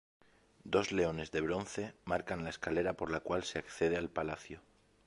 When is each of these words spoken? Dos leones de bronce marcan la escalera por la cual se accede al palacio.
Dos 0.63 0.91
leones 0.91 1.29
de 1.29 1.41
bronce 1.41 1.93
marcan 2.05 2.43
la 2.43 2.49
escalera 2.49 2.93
por 2.93 3.11
la 3.11 3.19
cual 3.19 3.43
se 3.43 3.59
accede 3.59 3.97
al 3.97 4.09
palacio. 4.09 4.59